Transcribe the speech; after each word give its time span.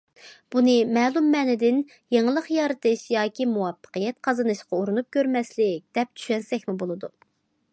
بۇنى 0.53 0.75
مەلۇم 0.95 1.25
مەنىدىن 1.33 1.75
يېڭىلىق 2.15 2.47
يارىتىش 2.55 3.03
ياكى 3.15 3.47
مۇۋەپپەقىيەت 3.51 4.17
قازىنىشقا 4.29 4.79
ئۇرۇنۇپ 4.79 5.11
كۆرمەسلىك 5.17 5.85
دەپ 5.99 6.15
چۈشەنسەكمۇ 6.23 6.77
بولىدۇ. 6.85 7.13